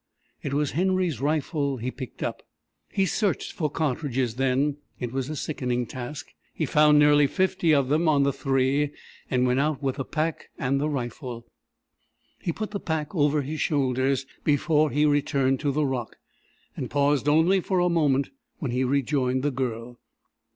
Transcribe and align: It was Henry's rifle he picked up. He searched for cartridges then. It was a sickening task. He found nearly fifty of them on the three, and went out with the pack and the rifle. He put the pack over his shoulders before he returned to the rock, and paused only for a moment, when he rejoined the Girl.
It 0.41 0.55
was 0.55 0.71
Henry's 0.71 1.21
rifle 1.21 1.77
he 1.77 1.91
picked 1.91 2.23
up. 2.23 2.41
He 2.91 3.05
searched 3.05 3.51
for 3.53 3.69
cartridges 3.69 4.37
then. 4.37 4.77
It 4.99 5.11
was 5.11 5.29
a 5.29 5.35
sickening 5.35 5.85
task. 5.85 6.33
He 6.55 6.65
found 6.65 6.97
nearly 6.97 7.27
fifty 7.27 7.71
of 7.71 7.87
them 7.87 8.09
on 8.09 8.23
the 8.23 8.33
three, 8.33 8.93
and 9.29 9.45
went 9.45 9.59
out 9.59 9.83
with 9.83 9.97
the 9.97 10.03
pack 10.03 10.49
and 10.57 10.81
the 10.81 10.89
rifle. 10.89 11.45
He 12.39 12.51
put 12.51 12.71
the 12.71 12.79
pack 12.79 13.13
over 13.13 13.43
his 13.43 13.61
shoulders 13.61 14.25
before 14.43 14.89
he 14.89 15.05
returned 15.05 15.59
to 15.59 15.71
the 15.71 15.85
rock, 15.85 16.15
and 16.75 16.89
paused 16.89 17.27
only 17.29 17.59
for 17.61 17.77
a 17.79 17.87
moment, 17.87 18.31
when 18.57 18.71
he 18.71 18.83
rejoined 18.83 19.43
the 19.43 19.51
Girl. 19.51 19.99